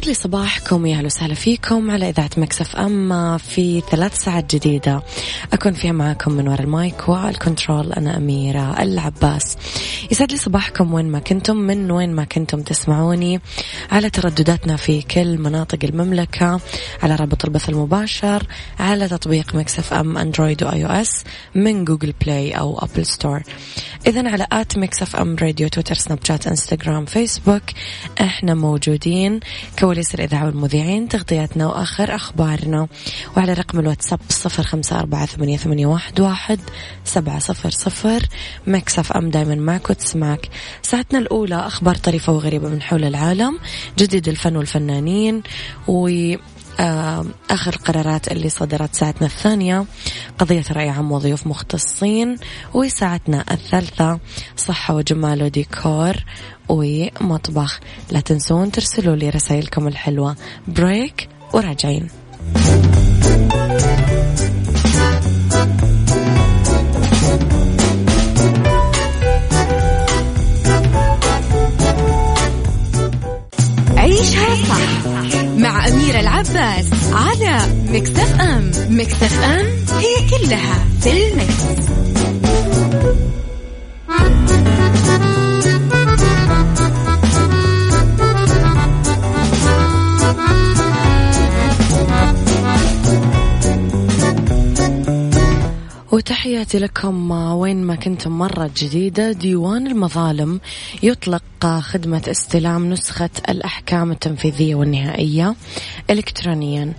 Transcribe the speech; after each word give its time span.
يسعد 0.00 0.08
لي 0.08 0.14
صباحكم 0.14 0.86
يا 0.86 0.96
أهلا 0.96 1.06
وسهلا 1.06 1.34
فيكم 1.34 1.90
على 1.90 2.08
إذاعة 2.08 2.30
Mix 2.36 2.76
FM 2.76 3.38
في 3.38 3.82
ثلاث 3.90 4.18
ساعات 4.18 4.54
جديدة. 4.56 5.02
أكون 5.52 5.72
فيها 5.72 5.92
معاكم 5.92 6.32
من 6.32 6.48
وراء 6.48 6.60
ال 6.60 6.72
mic 6.72 7.08
وال 7.08 7.27
control 7.27 7.92
أنا 7.92 8.16
أميرة 8.16 8.82
العباس. 8.82 9.56
يسعد 10.10 10.32
لي 10.32 10.38
صباحكم 10.38 10.94
وين 10.94 11.10
ما 11.10 11.18
كنتم 11.18 11.56
من 11.56 11.90
وين 11.90 12.14
ما 12.14 12.24
كنتم 12.24 12.62
تسمعوني. 12.62 13.40
على 13.90 14.10
تردداتنا 14.10 14.76
في 14.76 15.02
كل 15.02 15.38
مناطق 15.38 15.78
المملكة 15.84 16.60
على 17.02 17.14
رابط 17.14 17.44
البث 17.44 17.68
المباشر 17.68 18.42
على 18.78 19.08
تطبيق 19.08 19.54
Mix 19.54 19.92
FM 19.92 20.18
Android 20.18 20.56
و 20.56 20.62
iOS 20.62 20.66
من 20.66 20.69
Google 20.69 20.78
Play 20.78 20.84
أو 20.84 20.90
Apple 20.90 22.52
Store. 22.52 23.42
اذا 24.06 24.30
على 24.30 24.46
at 24.52 24.78
Mix 24.78 25.16
FM 25.16 25.36
Radio 25.42 25.68
تويتر 25.68 25.94
سناب 25.94 26.18
شات 26.24 26.46
إنستغرام 26.46 27.04
فيسبوك 27.04 27.62
إحنا 28.20 28.54
موجودين. 28.54 29.40
كواليس 29.90 30.14
الإذاعة 30.14 30.46
والمذيعين 30.46 31.08
تغطياتنا 31.08 31.66
وآخر 31.66 32.14
أخبارنا. 32.14 32.88
وعلى 33.36 33.52
رقم 33.52 33.78
الواتساب 33.78 34.20
صفر 34.28 34.62
خمسة 34.62 34.98
أربعة 34.98 35.26
ثمانية, 35.26 35.56
ثمانية 35.56 35.86
واحد, 35.86 36.20
واحد 36.20 36.60
سبعة 37.04 37.38
صفر 37.38 37.70
صفر. 37.70 38.22
مكسف 38.66 39.12
أم 39.12 39.30
دايما 39.30 39.54
معك 39.54 39.90
وتسمعك. 39.90 40.48
ساعتنا 40.82 41.18
الأولى 41.18 41.54
أخبار 41.54 41.94
طريفة 41.94 42.32
وغريبة 42.32 42.68
من 42.68 42.82
حول 42.82 43.04
العالم 43.04 43.58
جديد 43.98 44.28
الفن 44.28 44.56
والفنانين 44.56 45.42
و 45.88 46.08
آخر 47.50 47.74
القرارات 47.74 48.32
اللي 48.32 48.48
صدرت 48.48 48.94
ساعتنا 48.94 49.26
الثانية 49.26 49.84
قضية 50.38 50.64
رأي 50.72 50.88
عام 50.88 51.12
وضيوف 51.12 51.46
مختصين 51.46 52.36
وساعتنا 52.74 53.44
الثالثة 53.50 54.20
صحة 54.56 54.94
وجمال 54.94 55.42
وديكور. 55.42 56.14
ومطبخ 56.70 57.80
لا 58.10 58.20
تنسون 58.20 58.70
ترسلوا 58.70 59.16
لي 59.16 59.30
رسائلكم 59.30 59.88
الحلوة. 59.88 60.36
بريك 60.68 61.28
وراجعين. 61.52 62.08
عيشها 73.96 74.54
صح 74.68 75.44
مع 75.56 75.88
أميرة 75.88 76.20
العباس 76.20 76.86
على 77.12 77.60
مكتف 77.88 78.40
أم. 78.40 78.70
مكتف 78.90 79.42
أم 79.42 79.66
هي 79.98 80.14
كلها 80.30 80.84
في 81.00 81.28
المكس. 81.28 81.90
وتحياتي 96.20 96.78
لكم 96.78 97.30
وين 97.30 97.82
ما 97.82 97.94
كنتم 97.94 98.38
مرة 98.38 98.70
جديدة 98.76 99.32
ديوان 99.32 99.86
المظالم 99.86 100.60
يطلق 101.02 101.42
خدمة 101.80 102.22
استلام 102.30 102.90
نسخة 102.90 103.30
الأحكام 103.48 104.10
التنفيذية 104.10 104.74
والنهائية 104.74 105.54
إلكترونيا. 106.10 106.92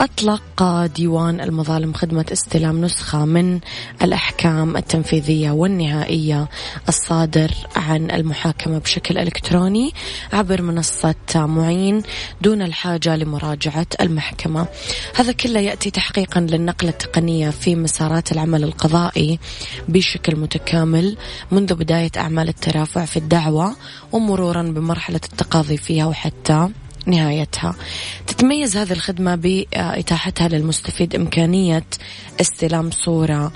أطلق 0.00 0.86
ديوان 0.86 1.40
المظالم 1.40 1.92
خدمة 1.92 2.24
استلام 2.32 2.80
نسخة 2.80 3.24
من 3.24 3.60
الأحكام 4.02 4.76
التنفيذية 4.76 5.50
والنهائية 5.50 6.48
الصادر 6.88 7.50
عن 7.76 8.10
المحاكمة 8.10 8.78
بشكل 8.78 9.18
إلكتروني 9.18 9.92
عبر 10.32 10.62
منصة 10.62 11.14
معين 11.34 12.02
دون 12.40 12.62
الحاجة 12.62 13.16
لمراجعة 13.16 13.86
المحكمة. 14.00 14.66
هذا 15.16 15.32
كله 15.32 15.60
يأتي 15.60 15.90
تحقيقا 15.90 16.40
للنقلة 16.40 16.90
التقنية 16.90 17.50
في 17.50 17.74
مسارات 17.74 18.32
العمل 18.32 18.64
القضائي 18.64 19.38
بشكل 19.88 20.36
متكامل 20.36 21.16
منذ 21.50 21.74
بداية 21.74 22.10
أعمال 22.16 22.48
الترافع 22.48 23.04
في 23.04 23.16
الدعوة 23.16 23.76
ومرورا 24.12 24.62
بمرحلة 24.62 25.20
التقاضي 25.32 25.76
فيها 25.76 26.06
وحتى 26.06 26.68
نهايتها. 27.06 27.74
تتميز 28.26 28.76
هذه 28.76 28.92
الخدمة 28.92 29.34
بإتاحتها 29.34 30.48
للمستفيد 30.48 31.14
إمكانية 31.14 31.84
استلام 32.40 32.90
صورة 32.90 33.52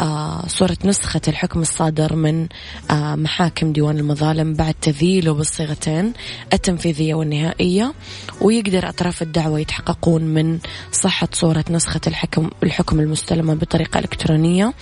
آه، 0.00 0.46
صورة 0.46 0.76
نسخة 0.84 1.20
الحكم 1.28 1.60
الصادر 1.60 2.16
من 2.16 2.46
آه، 2.90 3.14
محاكم 3.14 3.72
ديوان 3.72 3.98
المظالم 3.98 4.54
بعد 4.54 4.74
تذييله 4.82 5.34
بالصيغتين 5.34 6.12
التنفيذية 6.52 7.14
والنهائية 7.14 7.94
ويقدر 8.40 8.88
أطراف 8.88 9.22
الدعوة 9.22 9.60
يتحققون 9.60 10.22
من 10.22 10.58
صحة 10.92 11.28
صورة 11.32 11.64
نسخة 11.70 12.00
الحكم 12.06 12.50
الحكم 12.62 13.00
المستلمة 13.00 13.54
بطريقة 13.54 13.98
إلكترونية 13.98 14.72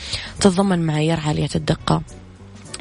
تتضمن 0.41 0.79
معايير 0.79 1.21
عالية 1.21 1.49
الدقة. 1.55 2.03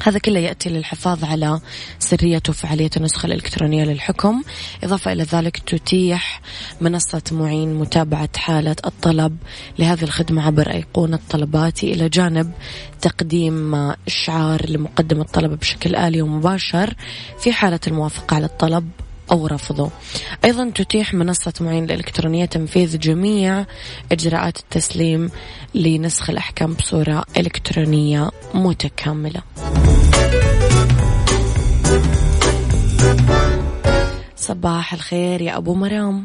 هذا 0.04 0.18
كله 0.18 0.40
يأتي 0.40 0.68
للحفاظ 0.68 1.24
على 1.24 1.60
سرية 1.98 2.42
وفعالية 2.48 2.90
النسخة 2.96 3.26
الإلكترونية 3.26 3.84
للحكم. 3.84 4.42
إضافة 4.84 5.12
إلى 5.12 5.22
ذلك 5.22 5.58
تتيح 5.58 6.40
منصة 6.80 7.22
معين 7.32 7.74
متابعة 7.74 8.28
حالة 8.36 8.76
الطلب 8.86 9.36
لهذه 9.78 10.02
الخدمة 10.02 10.46
عبر 10.46 10.70
أيقونة 10.70 11.18
طلباتي 11.30 11.92
إلى 11.92 12.08
جانب 12.08 12.52
تقديم 13.00 13.74
إشعار 14.06 14.70
لمقدم 14.70 15.20
الطلب 15.20 15.58
بشكل 15.58 15.96
آلي 15.96 16.22
ومباشر 16.22 16.94
في 17.40 17.52
حالة 17.52 17.80
الموافقة 17.86 18.34
على 18.34 18.46
الطلب 18.46 18.90
أو 19.32 19.46
رفضه. 19.46 19.90
أيضا 20.44 20.70
تتيح 20.70 21.14
منصة 21.14 21.52
معين 21.60 21.84
الإلكترونية 21.84 22.44
تنفيذ 22.44 22.98
جميع 22.98 23.66
إجراءات 24.12 24.58
التسليم 24.58 25.30
لنسخ 25.74 26.30
الأحكام 26.30 26.72
بصورة 26.74 27.24
إلكترونية 27.36 28.30
متكاملة. 28.54 29.42
صباح 34.36 34.92
الخير 34.94 35.40
يا 35.40 35.56
أبو 35.56 35.74
مرام 35.74 36.24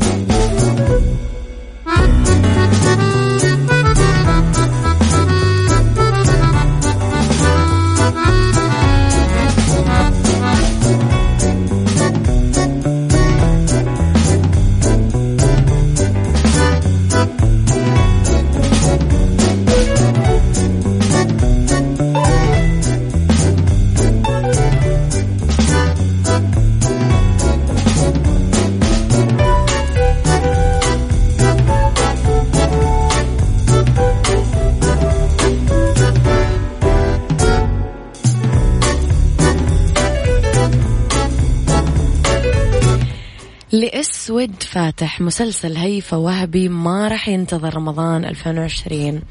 لأسود 44.41 44.63
فاتح 44.63 45.21
مسلسل 45.21 45.77
هيفا 45.77 46.17
وهبي 46.17 46.69
ما 46.69 47.07
راح 47.07 47.27
ينتظر 47.27 47.75
رمضان 47.75 48.25
2020 48.25 49.21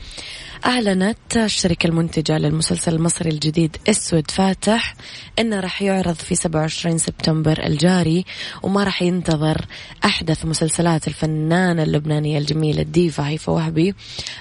أعلنت 0.66 1.36
الشركة 1.36 1.86
المنتجة 1.86 2.38
للمسلسل 2.38 2.94
المصري 2.94 3.30
الجديد 3.30 3.76
أسود 3.88 4.30
فاتح 4.30 4.94
أنه 5.38 5.60
راح 5.60 5.82
يعرض 5.82 6.14
في 6.14 6.34
27 6.34 6.98
سبتمبر 6.98 7.66
الجاري 7.66 8.24
وما 8.62 8.84
راح 8.84 9.02
ينتظر 9.02 9.66
أحدث 10.04 10.44
مسلسلات 10.44 11.08
الفنانة 11.08 11.82
اللبنانية 11.82 12.38
الجميلة 12.38 12.82
الديفا 12.82 13.28
هيفا 13.28 13.52
وهبي. 13.52 13.94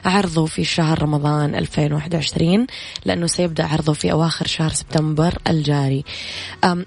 عرضه 0.06 0.46
في 0.46 0.64
شهر 0.64 1.02
رمضان 1.02 1.56
2021 1.56 2.68
لأنه 3.06 3.28
سيبدأ 3.28 3.66
عرضه 3.66 3.94
في 3.94 4.12
أواخر 4.12 4.48
شهر 4.48 4.70
سبتمبر 4.70 5.38
الجاري. 5.48 6.04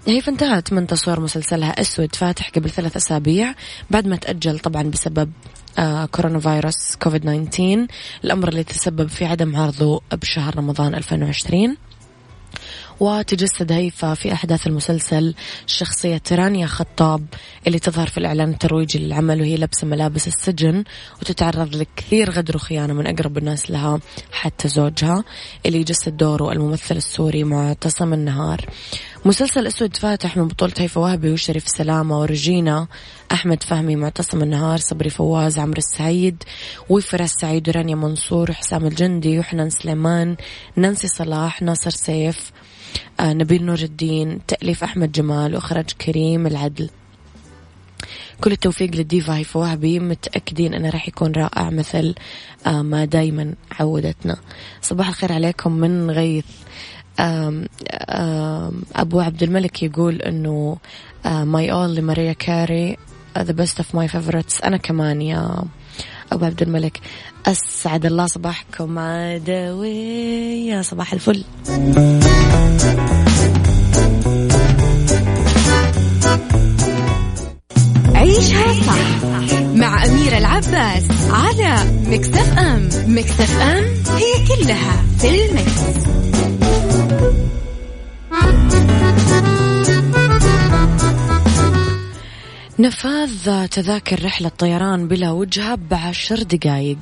هيفا 0.06 0.32
انتهت 0.32 0.73
من 0.73 0.87
تصوير 0.87 1.20
مسلسلها 1.20 1.81
أسود 1.81 2.14
فاتح 2.14 2.50
قبل 2.50 2.70
ثلاث 2.70 2.96
أسابيع 2.96 3.55
بعد 3.90 4.06
ما 4.06 4.17
تأجل 4.17 4.58
طبعا 4.58 4.82
بسبب 4.82 5.32
كورونا 6.10 6.38
فيروس 6.40 6.96
كوفيد 6.96 7.22
19 7.50 7.86
الأمر 8.24 8.48
اللي 8.48 8.64
تسبب 8.64 9.08
في 9.08 9.24
عدم 9.24 9.56
عرضه 9.56 10.00
بشهر 10.12 10.56
رمضان 10.56 10.94
2020 10.94 11.76
وتجسد 13.02 13.72
هيفا 13.72 14.14
في 14.14 14.32
أحداث 14.32 14.66
المسلسل 14.66 15.34
شخصية 15.66 16.22
رانيا 16.32 16.66
خطاب 16.66 17.26
اللي 17.66 17.78
تظهر 17.78 18.06
في 18.06 18.19
الإعلان 18.19 18.50
الترويجي 18.50 18.99
للعمل 18.99 19.40
وهي 19.40 19.56
لابسة 19.56 19.87
ملابس 19.87 20.28
السجن 20.28 20.84
وتتعرض 21.22 21.76
لكثير 21.76 22.31
غدر 22.31 22.56
وخيانة 22.56 22.93
من 22.93 23.06
أقرب 23.06 23.38
الناس 23.38 23.70
لها 23.70 24.00
حتى 24.32 24.69
زوجها 24.69 25.25
اللي 25.66 25.78
يجسد 25.78 26.16
دوره 26.16 26.52
الممثل 26.52 26.96
السوري 26.96 27.44
معتصم 27.44 28.12
النهار. 28.12 28.66
مسلسل 29.25 29.66
أسود 29.66 29.96
فاتح 29.96 30.37
من 30.37 30.49
بطولة 30.49 30.72
هيفا 30.78 31.00
وهبي 31.00 31.32
وشريف 31.32 31.69
سلامة 31.69 32.20
ورجينا 32.20 32.87
أحمد 33.32 33.62
فهمي 33.62 33.96
معتصم 33.96 34.43
النهار 34.43 34.78
صبري 34.78 35.10
فواز 35.10 35.58
عمرو 35.58 35.78
السعيد 35.78 36.43
وفراس 36.88 37.31
سعيد 37.40 37.69
ورانيا 37.69 37.94
منصور 37.94 38.50
وحسام 38.50 38.87
الجندي 38.87 39.38
وحنان 39.38 39.70
سليمان 39.70 40.37
نانسي 40.76 41.08
صلاح 41.08 41.62
ناصر 41.62 41.90
سيف 41.90 42.52
نبيل 43.20 43.64
نور 43.64 43.78
الدين 43.78 44.40
تأليف 44.48 44.84
أحمد 44.84 45.12
جمال 45.12 45.54
وإخراج 45.54 45.90
كريم 45.90 46.46
العدل. 46.46 46.90
كل 48.40 48.52
التوفيق 48.52 48.90
للديفا 48.94 49.36
هيفا 49.36 49.60
وهبي 49.60 50.00
متأكدين 50.00 50.74
أنه 50.74 50.90
راح 50.90 51.08
يكون 51.08 51.32
رائع 51.32 51.70
مثل 51.70 52.14
آه 52.66 52.82
ما 52.82 53.04
دايما 53.04 53.54
عودتنا. 53.80 54.36
صباح 54.82 55.08
الخير 55.08 55.32
عليكم 55.32 55.72
من 55.72 56.10
غيث. 56.10 56.44
أبو 58.96 59.20
عبد 59.20 59.42
الملك 59.42 59.82
يقول 59.82 60.22
أنه 60.22 60.76
My 61.25 61.72
All 61.72 61.94
لماريا 61.94 62.32
كاري 62.32 62.96
the 63.38 63.52
best 63.52 63.78
of 63.78 63.94
my 63.94 64.08
favorites 64.08 64.60
أنا 64.60 64.76
كمان 64.76 65.22
يا 65.22 65.64
أبو 66.32 66.44
عبد 66.44 66.62
الملك. 66.62 67.00
أسعد 67.46 68.06
الله 68.06 68.26
صباحكم 68.26 68.99
عدوية 68.99 70.82
صباح 70.82 71.12
الفل. 71.12 71.44
عيشها 78.14 78.73
صح 78.87 79.25
مع 79.75 80.05
أميرة 80.05 80.38
العباس 80.38 81.05
على 81.31 81.76
مكتف 82.06 82.58
أم. 82.58 82.88
مكتف 83.06 83.61
أم 83.61 83.85
هي 84.17 84.46
كلها 84.49 85.05
في 85.19 85.44
المكس. 85.44 85.82
نفاذ 92.82 93.67
تذاكر 93.67 94.25
رحلة 94.25 94.49
طيران 94.49 95.08
بلا 95.08 95.31
وجهة 95.31 95.79
بعشر 95.90 96.43
دقايق. 96.43 96.99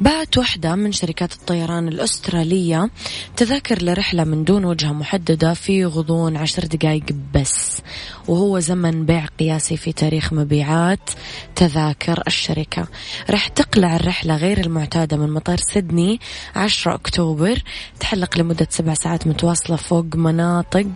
بعت 0.00 0.38
واحدة 0.38 0.74
من 0.74 0.92
شركات 0.92 1.32
الطيران 1.32 1.88
الأسترالية 1.88 2.90
تذاكر 3.36 3.82
لرحلة 3.82 4.24
من 4.24 4.44
دون 4.44 4.64
وجهة 4.64 4.92
محددة 4.92 5.54
في 5.54 5.84
غضون 5.84 6.36
عشر 6.36 6.64
دقايق 6.64 7.04
بس. 7.34 7.82
وهو 8.28 8.58
زمن 8.58 9.06
بيع 9.06 9.26
قياسي 9.40 9.76
في 9.76 9.92
تاريخ 9.92 10.32
مبيعات 10.32 11.10
تذاكر 11.56 12.22
الشركة. 12.26 12.86
راح 13.30 13.48
تقلع 13.48 13.96
الرحلة 13.96 14.36
غير 14.36 14.60
المعتادة 14.60 15.16
من 15.16 15.30
مطار 15.30 15.58
سيدني 15.58 16.20
10 16.56 16.94
أكتوبر. 16.94 17.62
تحلق 18.00 18.38
لمدة 18.38 18.66
سبع 18.70 18.94
ساعات 18.94 19.26
متواصلة 19.26 19.76
فوق 19.76 20.06
مناطق 20.14 20.86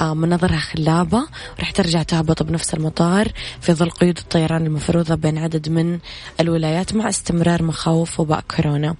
آه، 0.00 0.14
مناظرها 0.14 0.58
خلابة. 0.58 1.26
راح 1.60 1.70
ترجع 1.70 2.02
تهبط 2.02 2.42
بنفس 2.42 2.74
المطار 2.74 3.32
في 3.67 3.67
ظل 3.72 3.90
قيود 3.90 4.18
الطيران 4.18 4.66
المفروضة 4.66 5.14
بين 5.14 5.38
عدد 5.38 5.68
من 5.68 5.98
الولايات 6.40 6.94
مع 6.94 7.08
استمرار 7.08 7.62
مخاوف 7.62 8.20
وباء 8.20 8.44
كورونا. 8.56 8.94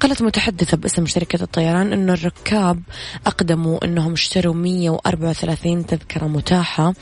قالت 0.00 0.22
متحدثة 0.22 0.76
باسم 0.76 1.06
شركة 1.06 1.42
الطيران 1.42 1.92
أنه 1.92 2.12
الركاب 2.12 2.82
أقدموا 3.26 3.84
أنهم 3.84 4.12
اشتروا 4.12 4.54
134 4.54 5.86
تذكرة 5.86 6.26
متاحة 6.26 6.94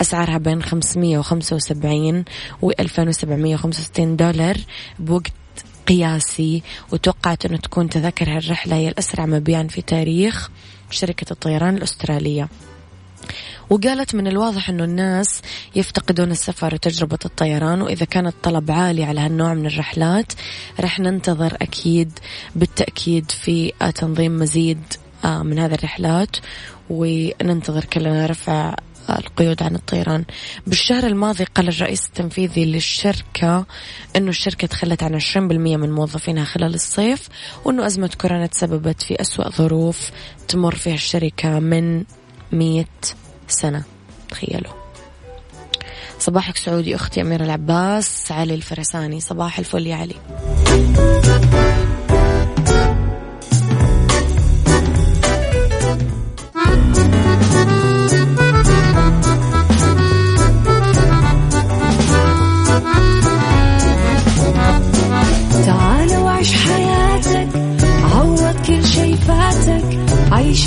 أسعارها 0.00 0.38
بين 0.38 0.62
575 0.62 2.24
و 2.62 2.70
2765 2.70 4.16
دولار 4.16 4.56
بوقت 4.98 5.32
قياسي 5.88 6.62
وتوقعت 6.92 7.46
أنه 7.46 7.56
تكون 7.56 7.88
تذاكر 7.88 8.36
هالرحلة 8.36 8.76
هي 8.76 8.88
الأسرع 8.88 9.26
مبيعا 9.26 9.62
في 9.62 9.82
تاريخ 9.82 10.50
شركة 10.90 11.32
الطيران 11.32 11.76
الأسترالية. 11.76 12.48
وقالت 13.72 14.14
من 14.14 14.26
الواضح 14.26 14.68
أنه 14.68 14.84
الناس 14.84 15.42
يفتقدون 15.76 16.30
السفر 16.30 16.74
وتجربة 16.74 17.18
الطيران 17.24 17.82
وإذا 17.82 18.04
كان 18.04 18.26
الطلب 18.26 18.70
عالي 18.70 19.04
على 19.04 19.20
هالنوع 19.20 19.54
من 19.54 19.66
الرحلات 19.66 20.32
رح 20.80 21.00
ننتظر 21.00 21.56
أكيد 21.62 22.18
بالتأكيد 22.56 23.30
في 23.30 23.72
تنظيم 23.94 24.38
مزيد 24.38 24.82
آه، 25.24 25.42
من 25.42 25.58
هذه 25.58 25.74
الرحلات 25.74 26.36
وننتظر 26.90 27.84
كلنا 27.84 28.26
رفع 28.26 28.74
القيود 29.10 29.62
عن 29.62 29.74
الطيران. 29.74 30.24
بالشهر 30.66 31.06
الماضي 31.06 31.44
قال 31.44 31.68
الرئيس 31.68 32.06
التنفيذي 32.06 32.64
للشركة 32.64 33.66
أنه 34.16 34.30
الشركة 34.30 34.66
تخلت 34.66 35.02
عن 35.02 35.20
20% 35.20 35.36
من 35.36 35.92
موظفينها 35.92 36.44
خلال 36.44 36.74
الصيف 36.74 37.28
وأنه 37.64 37.86
أزمة 37.86 38.10
كورونا 38.20 38.46
تسببت 38.46 39.02
في 39.02 39.20
أسوأ 39.20 39.50
ظروف 39.50 40.10
تمر 40.48 40.74
فيها 40.74 40.94
الشركة 40.94 41.58
من 41.58 42.04
100 42.52 42.84
سنة. 43.48 43.82
تخيلوا. 44.30 44.72
صباحك 46.18 46.56
سعودي 46.56 46.94
أختي 46.94 47.20
أميرة 47.20 47.44
العباس 47.44 48.32
علي 48.32 48.54
الفرساني. 48.54 49.20
صباح 49.20 49.58
الفل 49.58 49.86
يا 49.86 49.96
علي. 49.96 50.16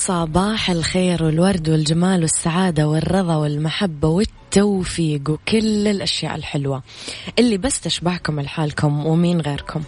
صباح 0.00 0.70
الخير 0.70 1.24
والورد 1.24 1.68
والجمال 1.68 2.22
والسعادة 2.22 2.88
والرضا 2.88 3.36
والمحبة 3.36 4.08
والتوفيق 4.08 5.30
وكل 5.30 5.88
الأشياء 5.88 6.34
الحلوة. 6.34 6.82
اللي 7.38 7.58
بس 7.58 7.80
تشبهكم 7.80 8.40
لحالكم 8.40 9.06
ومين 9.06 9.40
غيركم. 9.40 9.82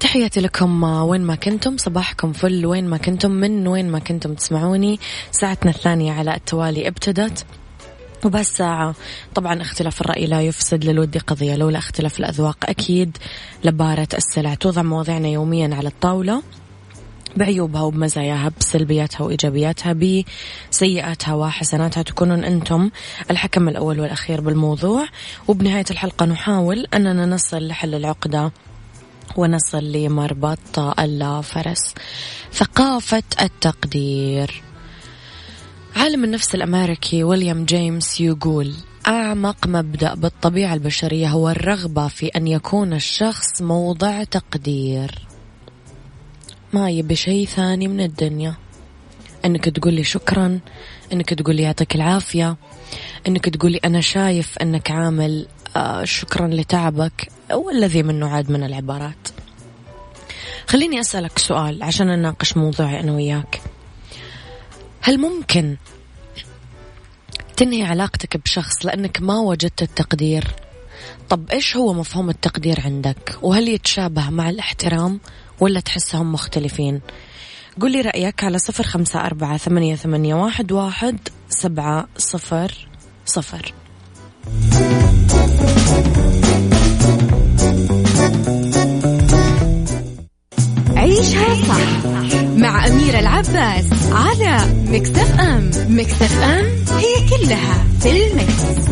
تحياتي 0.00 0.40
لكم 0.40 0.82
وين 0.82 1.20
ما 1.20 1.34
كنتم 1.34 1.76
صباحكم 1.76 2.32
فل 2.32 2.66
وين 2.66 2.88
ما 2.88 2.96
كنتم 2.96 3.30
من 3.30 3.66
وين 3.66 3.90
ما 3.90 3.98
كنتم 3.98 4.34
تسمعوني. 4.34 5.00
ساعتنا 5.30 5.70
الثانية 5.70 6.12
على 6.12 6.34
التوالي 6.34 6.88
ابتدت. 6.88 7.46
وبهالساعة 8.24 8.94
طبعا 9.34 9.62
اختلاف 9.62 10.00
الرأي 10.00 10.26
لا 10.26 10.40
يفسد 10.40 10.84
للود 10.84 11.18
قضية 11.18 11.56
لولا 11.56 11.78
اختلاف 11.78 12.20
الأذواق 12.20 12.56
أكيد 12.64 13.18
لبارة 13.64 14.08
السلع. 14.14 14.54
توضع 14.54 14.82
مواضيعنا 14.82 15.28
يوميا 15.28 15.74
على 15.74 15.88
الطاولة 15.88 16.42
بعيوبها 17.36 17.82
وبمزاياها 17.82 18.52
بسلبياتها 18.60 19.24
وإيجابياتها 19.24 19.92
بسيئاتها 20.72 21.34
وحسناتها. 21.34 22.02
تكونون 22.02 22.44
أنتم 22.44 22.90
الحكم 23.30 23.68
الأول 23.68 24.00
والأخير 24.00 24.40
بالموضوع. 24.40 25.06
وبنهاية 25.48 25.84
الحلقة 25.90 26.26
نحاول 26.26 26.86
أننا 26.94 27.26
نصل 27.26 27.66
لحل 27.66 27.94
العقدة 27.94 28.52
ونصل 29.36 29.92
لمربط 29.92 30.78
الفرس 30.78 31.94
ثقافة 32.52 33.22
التقدير. 33.42 34.62
عالم 35.96 36.24
النفس 36.24 36.54
الأمريكي 36.54 37.24
ويليام 37.24 37.64
جيمس 37.64 38.20
يقول 38.20 38.74
أعمق 39.06 39.66
مبدأ 39.66 40.14
بالطبيعة 40.14 40.74
البشرية 40.74 41.28
هو 41.28 41.48
الرغبة 41.48 42.08
في 42.08 42.26
أن 42.26 42.46
يكون 42.46 42.92
الشخص 42.92 43.62
موضع 43.62 44.24
تقدير. 44.24 45.26
ما 46.72 46.90
يبي 46.90 47.16
شيء 47.16 47.46
ثاني 47.46 47.88
من 47.88 48.00
الدنيا. 48.00 48.54
إنك 49.44 49.64
تقولي 49.64 50.04
شكرا 50.04 50.60
إنك 51.12 51.34
تقولي 51.34 51.62
يعطيك 51.62 51.94
العافية 51.94 52.56
إنك 53.28 53.48
تقولي 53.48 53.80
أنا 53.84 54.00
شايف 54.00 54.58
إنك 54.58 54.90
عامل 54.90 55.46
آه، 55.76 56.04
شكرا 56.04 56.48
لتعبك 56.48 57.28
والذي 57.52 58.02
منه 58.02 58.28
عاد 58.28 58.50
من 58.50 58.64
العبارات. 58.64 59.28
خليني 60.66 61.00
أسألك 61.00 61.38
سؤال 61.38 61.82
عشان 61.82 62.06
نناقش 62.06 62.56
موضوعي 62.56 63.00
أنا 63.00 63.12
وياك. 63.12 63.71
هل 65.04 65.18
ممكن 65.18 65.76
تنهي 67.56 67.82
علاقتك 67.82 68.36
بشخص 68.36 68.86
لأنك 68.86 69.22
ما 69.22 69.38
وجدت 69.38 69.82
التقدير؟ 69.82 70.44
طب 71.28 71.50
إيش 71.50 71.76
هو 71.76 71.92
مفهوم 71.92 72.30
التقدير 72.30 72.80
عندك؟ 72.80 73.38
وهل 73.42 73.68
يتشابه 73.68 74.30
مع 74.30 74.50
الاحترام 74.50 75.20
ولا 75.60 75.80
تحسهم 75.80 76.32
مختلفين؟ 76.32 77.00
قولي 77.80 78.00
رأيك 78.00 78.44
على 78.44 78.58
صفر 78.58 78.84
خمسة 78.84 79.20
أربعة 79.26 79.56
ثمانية, 79.56 79.96
ثمانية 79.96 80.34
واحد, 80.34 80.72
واحد 80.72 81.18
سبعة 81.48 82.08
صفر 82.18 82.88
صفر. 83.26 83.74
عيشها 90.96 91.54
صح. 91.68 92.11
أميرة 92.86 93.18
العباس 93.18 93.84
على 94.12 94.56
مكتف 94.86 95.40
أم 95.40 95.70
مكتف 95.88 96.42
أم 96.42 96.64
هي 96.98 97.28
كلها 97.30 97.84
في 98.00 98.10
المكس. 98.10 98.82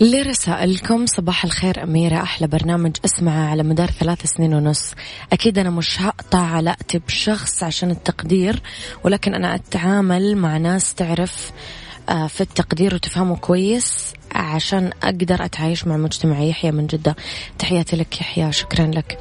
لرسائلكم 0.00 1.06
صباح 1.06 1.44
الخير 1.44 1.82
أميرة 1.82 2.22
أحلى 2.22 2.46
برنامج 2.46 2.96
أسمعه 3.04 3.50
على 3.50 3.62
مدار 3.62 3.90
ثلاث 3.90 4.26
سنين 4.26 4.54
ونص 4.54 4.94
أكيد 5.32 5.58
أنا 5.58 5.70
مش 5.70 6.02
هقطع 6.02 6.38
علاقتي 6.42 6.98
بشخص 6.98 7.62
عشان 7.62 7.90
التقدير 7.90 8.62
ولكن 9.04 9.34
أنا 9.34 9.54
أتعامل 9.54 10.36
مع 10.36 10.56
ناس 10.56 10.94
تعرف 10.94 11.50
آه، 11.50 11.85
في 12.06 12.40
التقدير 12.40 12.94
وتفهمه 12.94 13.36
كويس 13.36 14.12
عشان 14.32 14.90
أقدر 15.02 15.44
أتعايش 15.44 15.86
مع 15.86 15.96
مجتمع 15.96 16.40
يحيى 16.40 16.70
من 16.70 16.86
جدة. 16.86 17.16
تحياتي 17.58 17.96
لك 17.96 18.20
يحيى 18.20 18.52
شكرا 18.52 18.86
لك. 18.86 19.18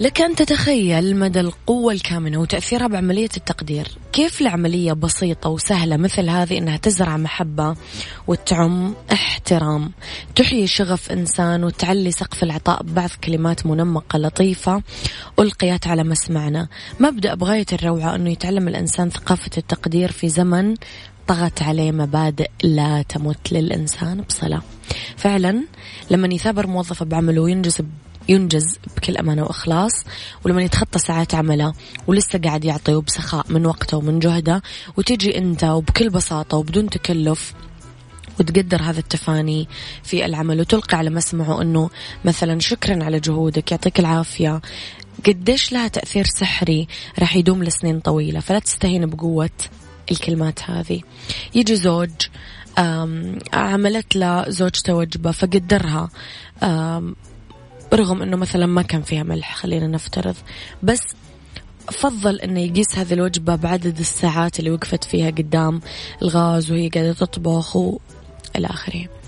لك 0.00 0.20
أن 0.20 0.34
تتخيل 0.34 1.16
مدى 1.16 1.40
القوة 1.40 1.92
الكامنة 1.92 2.40
وتأثيرها 2.40 2.86
بعملية 2.86 3.28
التقدير. 3.36 3.88
كيف 4.12 4.40
العملية 4.40 4.92
بسيطة 4.92 5.50
وسهلة 5.50 5.96
مثل 5.96 6.28
هذه 6.28 6.58
أنها 6.58 6.76
تزرع 6.76 7.16
محبة 7.16 7.76
وتعم 8.26 8.94
احترام 9.12 9.92
تحيي 10.36 10.66
شغف 10.66 11.12
إنسان 11.12 11.64
وتعلي 11.64 12.10
سقف 12.10 12.42
العطاء 12.42 12.82
ببعض 12.82 13.10
كلمات 13.24 13.66
منمقة 13.66 14.18
لطيفة 14.18 14.82
ألقيت 15.38 15.86
على 15.86 16.04
مسمعنا. 16.04 16.68
مبدأ 17.00 17.34
بغاية 17.34 17.66
الروعة 17.72 18.14
أنه 18.14 18.30
يتعلم 18.30 18.68
الإنسان 18.68 19.10
ثقافة 19.10 19.50
التقدير 19.58 20.12
في 20.12 20.28
زمن 20.28 20.74
طغت 21.30 21.62
عليه 21.62 21.92
مبادئ 21.92 22.50
لا 22.62 23.02
تمت 23.02 23.52
للإنسان 23.52 24.20
بصلاة. 24.20 24.62
فعلا 25.16 25.64
لما 26.10 26.34
يثابر 26.34 26.66
موظف 26.66 27.02
بعمله 27.02 27.42
وينجز 27.42 27.78
ينجز 28.28 28.78
بكل 28.96 29.16
أمانة 29.16 29.42
وإخلاص 29.42 29.92
ولما 30.44 30.62
يتخطى 30.62 30.98
ساعات 30.98 31.34
عمله 31.34 31.72
ولسه 32.06 32.38
قاعد 32.38 32.64
يعطي 32.64 32.94
بسخاء 32.94 33.46
من 33.48 33.66
وقته 33.66 33.96
ومن 33.96 34.18
جهده 34.18 34.62
وتجي 34.96 35.38
أنت 35.38 35.64
وبكل 35.64 36.10
بساطة 36.10 36.56
وبدون 36.56 36.90
تكلف 36.90 37.54
وتقدر 38.40 38.82
هذا 38.82 38.98
التفاني 38.98 39.68
في 40.02 40.24
العمل 40.24 40.60
وتلقي 40.60 40.98
على 40.98 41.10
مسمعه 41.10 41.62
أنه 41.62 41.90
مثلا 42.24 42.60
شكرا 42.60 43.04
على 43.04 43.20
جهودك 43.20 43.72
يعطيك 43.72 44.00
العافية. 44.00 44.60
قديش 45.26 45.72
لها 45.72 45.88
تأثير 45.88 46.24
سحري 46.24 46.88
راح 47.18 47.36
يدوم 47.36 47.64
لسنين 47.64 48.00
طويلة 48.00 48.40
فلا 48.40 48.58
تستهين 48.58 49.06
بقوة 49.06 49.50
الكلمات 50.10 50.70
هذه 50.70 51.00
يجي 51.54 51.76
زوج 51.76 52.10
عملت 53.52 54.16
له 54.16 54.50
زوجته 54.50 54.94
وجبة 54.94 55.30
فقدرها 55.30 56.10
رغم 57.92 58.22
إنه 58.22 58.36
مثلا 58.36 58.66
ما 58.66 58.82
كان 58.82 59.02
فيها 59.02 59.22
ملح 59.22 59.54
خلينا 59.54 59.86
نفترض 59.86 60.34
بس 60.82 61.00
فضل 61.90 62.40
إنه 62.40 62.60
يقيس 62.60 62.98
هذه 62.98 63.12
الوجبة 63.12 63.54
بعدد 63.56 63.98
الساعات 63.98 64.58
اللي 64.58 64.70
وقفت 64.70 65.04
فيها 65.04 65.30
قدام 65.30 65.80
الغاز 66.22 66.70
وهي 66.70 66.88
قاعدة 66.88 67.12
تطبخ 67.12 67.76
والى 67.76 68.00
آخره. 68.66 69.19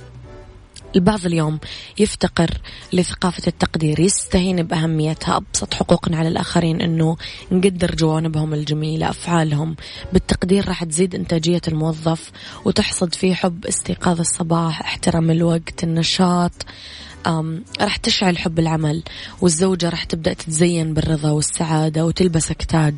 البعض 0.97 1.27
اليوم 1.27 1.59
يفتقر 1.99 2.51
لثقافة 2.93 3.43
التقدير 3.47 4.01
يستهين 4.01 4.63
بأهميتها 4.63 5.37
أبسط 5.37 5.75
حقوقنا 5.75 6.17
على 6.17 6.29
الآخرين 6.29 6.81
أنه 6.81 7.17
نقدر 7.53 7.95
جوانبهم 7.95 8.55
الجميلة 8.55 9.11
أفعالهم. 9.11 9.77
بالتقدير 10.13 10.69
راح 10.69 10.85
تزيد 10.85 11.15
إنتاجية 11.15 11.61
الموظف 11.69 12.31
وتحصد 12.65 13.15
فيه 13.15 13.35
حب 13.35 13.67
استيقاظ 13.67 14.21
الصباح 14.21 14.81
احترام 14.81 15.31
الوقت 15.31 15.85
النشاط. 15.85 16.53
راح 17.81 17.97
تشعل 17.97 18.39
حب 18.39 18.59
العمل 18.59 19.03
والزوجة 19.41 19.89
راح 19.89 20.05
تبدأ 20.05 20.33
تتزين 20.33 20.95
بالرضا 20.95 21.31
والسعادة 21.31 22.07
وتلبسك 22.07 22.63
تاج 22.63 22.95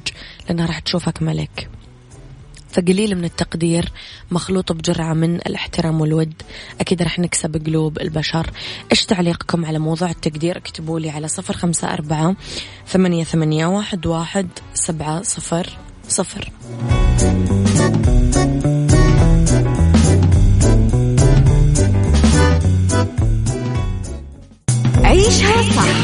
لأنها 0.48 0.66
راح 0.66 0.78
تشوفك 0.78 1.22
ملك. 1.22 1.73
فقليل 2.74 3.14
من 3.14 3.24
التقدير 3.24 3.92
مخلوط 4.30 4.72
بجرعة 4.72 5.14
من 5.14 5.36
الاحترام 5.36 6.00
والود. 6.00 6.32
أكيد 6.80 7.02
رح 7.02 7.18
نكسب 7.18 7.66
قلوب 7.66 8.00
البشر. 8.00 8.50
إيش 8.92 9.04
تعليقكم 9.06 9.64
على 9.64 9.78
موضوع 9.78 10.10
التقدير؟ 10.10 10.56
اكتبوا 10.56 11.00
لي 11.00 11.10
على 11.10 11.28
صفر 11.28 11.54
خمسة 11.54 11.92
أربعة 11.92 12.36
ثمانية, 12.88 13.24
ثمانية 13.24 13.66
واحد, 13.66 14.06
واحد 14.06 14.48
سبعة 14.74 15.22
صفر 15.22 15.66
صفر. 16.08 16.52
عيشها 25.04 25.62
صح. 25.62 26.03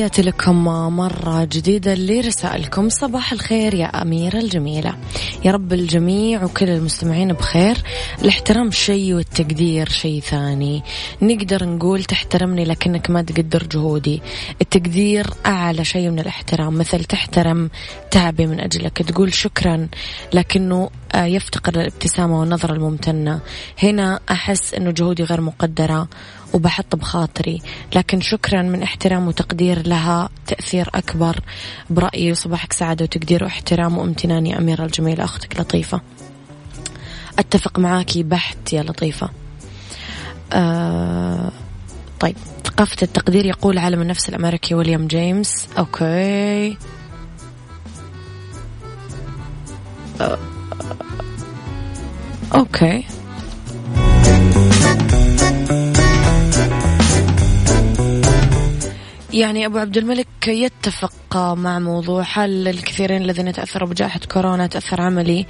تحياتي 0.00 0.22
لكم 0.22 0.64
مرة 0.96 1.44
جديدة 1.44 1.94
لرسائلكم. 1.94 2.88
صباح 2.88 3.32
الخير 3.32 3.74
يا 3.74 3.86
أميرة 3.86 4.38
الجميلة. 4.38 4.94
يا 5.44 5.52
رب 5.52 5.72
الجميع 5.72 6.44
وكل 6.44 6.68
المستمعين 6.68 7.32
بخير. 7.32 7.76
الاحترام 8.22 8.70
شيء 8.70 9.14
والتقدير 9.14 9.88
شيء 9.88 10.20
ثاني. 10.20 10.82
نقدر 11.22 11.64
نقول 11.64 12.04
تحترمني 12.04 12.64
لكنك 12.64 13.10
ما 13.10 13.22
تقدر 13.22 13.62
جهودي. 13.62 14.22
التقدير 14.60 15.26
أعلى 15.46 15.84
شيء 15.84 16.10
من 16.10 16.18
الاحترام. 16.18 16.78
مثل 16.78 17.04
تحترم 17.04 17.70
تعبي 18.10 18.46
من 18.46 18.60
أجلك. 18.60 19.02
تقول 19.02 19.34
شكرا 19.34 19.88
لكنه 20.32 20.90
يفتقر 21.14 21.80
الابتسامة 21.80 22.40
والنظرة 22.40 22.72
الممتنة. 22.72 23.40
هنا 23.82 24.20
أحس 24.30 24.74
أنه 24.74 24.90
جهودي 24.90 25.22
غير 25.22 25.40
مقدرة. 25.40 26.08
وبحط 26.52 26.96
بخاطري. 26.96 27.62
لكن 27.94 28.20
شكرا 28.20 28.62
من 28.62 28.82
احترام 28.82 29.28
وتقدير 29.28 29.86
لها 29.86 30.28
تأثير 30.46 30.88
أكبر. 30.94 31.40
برأيي 31.90 32.30
وصباحك 32.30 32.72
سعادة 32.72 33.04
وتقدير 33.04 33.44
واحترام 33.44 33.98
وامتنان 33.98 34.46
يا 34.46 34.58
أميرة 34.58 34.84
الجميلة 34.84 35.24
أختك 35.24 35.60
لطيفة. 35.60 36.00
أتفق 37.38 37.78
معاكي 37.78 38.22
بحت 38.22 38.72
يا 38.72 38.82
لطيفة. 38.82 39.28
آه 40.52 41.50
طيب 42.20 42.36
ثقافة 42.64 42.96
التقدير 43.02 43.46
يقول 43.46 43.78
عالم 43.78 44.02
النفس 44.02 44.28
الأمريكي 44.28 44.74
ويليام 44.74 45.06
جيمس. 45.06 45.68
أوكي. 45.78 46.76
آه 50.20 50.38
أوكي. 52.54 53.04
يعني 59.32 59.66
أبو 59.66 59.78
عبد 59.78 59.96
الملك 59.96 60.48
يتفق 60.48 61.36
مع 61.36 61.78
موضوع 61.78 62.22
حل 62.22 62.68
الكثيرين 62.68 63.22
الذين 63.22 63.52
تأثروا 63.52 63.88
بجائحة 63.88 64.20
كورونا 64.32 64.66
تأثر 64.66 65.00
عملي؟ 65.00 65.46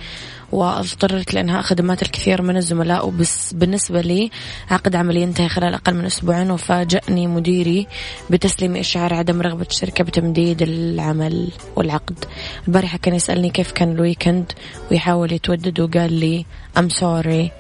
واضطررت 0.53 1.35
لإنهاء 1.35 1.63
خدمات 1.63 2.03
الكثير 2.03 2.43
من 2.43 2.57
الزملاء 2.57 3.07
وبس 3.07 3.53
بالنسبة 3.53 4.01
لي 4.01 4.31
عقد 4.71 4.97
عملي 4.97 5.23
ينتهي 5.23 5.49
خلال 5.49 5.75
أقل 5.75 5.95
من 5.95 6.05
أسبوعين 6.05 6.51
وفاجأني 6.51 7.27
مديري 7.27 7.87
بتسليم 8.31 8.77
إشعار 8.77 9.15
عدم 9.15 9.43
رغبة 9.43 9.67
الشركة 9.71 10.05
بتمديد 10.05 10.63
العمل 10.63 11.53
والعقد. 11.77 12.25
البارحة 12.69 12.99
كان 12.99 13.15
يسألني 13.15 13.51
كيف 13.51 13.73
كان 13.73 13.93
ال 13.93 14.00
weekend 14.00 14.53
ويحاول 14.91 15.33
يتودد 15.33 15.81
وقال 15.81 16.13
لي 16.13 16.47
I'm 16.79 16.91
sorry 16.91 17.51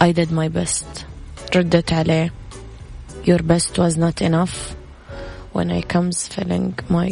I 0.00 0.12
did 0.12 0.30
my 0.30 0.48
best. 0.58 1.04
ردت 1.56 1.92
عليه 1.92 2.32
Your 3.24 3.42
best 3.42 3.78
was 3.78 3.96
not 3.96 4.22
enough. 4.22 4.77
When 5.58 5.70
I 5.70 5.82
comes 5.94 6.28
feeling 6.28 6.72
my 6.90 7.10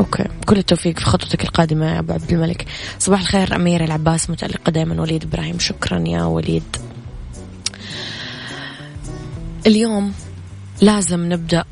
okay. 0.00 0.24
كل 0.46 0.58
التوفيق 0.58 0.98
في 0.98 1.04
خطوتك 1.04 1.44
القادمة 1.44 1.94
يا 1.94 1.98
أبو 1.98 2.12
عبد 2.12 2.32
الملك. 2.32 2.66
صباح 2.98 3.20
الخير 3.20 3.56
أميرة 3.56 3.84
العباس 3.84 4.30
متألقة 4.30 4.70
دائما 4.70 5.00
وليد 5.00 5.24
إبراهيم 5.24 5.58
شكرا 5.58 6.04
يا 6.06 6.22
وليد. 6.22 6.76
اليوم 9.66 10.12
لازم 10.80 11.32
نبدأ 11.32 11.64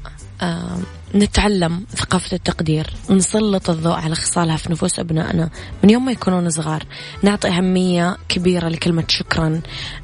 آه 0.43 0.79
نتعلم 1.15 1.87
ثقافة 1.97 2.35
التقدير 2.37 2.91
نسلط 3.11 3.71
الضوء 3.71 3.95
على 3.95 4.15
خصالها 4.15 4.57
في 4.57 4.73
نفوس 4.73 4.99
أبنائنا. 4.99 5.51
من 5.85 5.91
يوم 5.91 6.05
ما 6.05 6.13
يكونون 6.13 6.51
صغار 6.51 6.83
نعطي 7.23 7.49
أهمية 7.49 8.17
كبيرة 8.29 8.69
لكلمة 8.69 9.05
شكرا 9.09 9.61